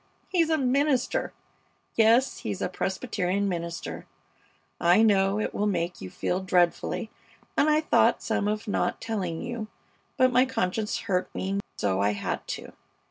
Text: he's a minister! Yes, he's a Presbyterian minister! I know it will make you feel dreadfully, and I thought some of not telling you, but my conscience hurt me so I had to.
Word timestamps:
he's 0.29 0.49
a 0.49 0.57
minister! 0.57 1.31
Yes, 1.95 2.39
he's 2.39 2.59
a 2.59 2.67
Presbyterian 2.69 3.47
minister! 3.47 4.07
I 4.79 5.03
know 5.03 5.39
it 5.39 5.53
will 5.53 5.67
make 5.67 6.01
you 6.01 6.09
feel 6.09 6.39
dreadfully, 6.39 7.11
and 7.55 7.69
I 7.69 7.81
thought 7.81 8.23
some 8.23 8.47
of 8.47 8.67
not 8.67 8.99
telling 8.99 9.43
you, 9.43 9.67
but 10.17 10.33
my 10.33 10.43
conscience 10.47 11.01
hurt 11.01 11.29
me 11.35 11.59
so 11.77 12.01
I 12.01 12.13
had 12.13 12.47
to. 12.47 12.73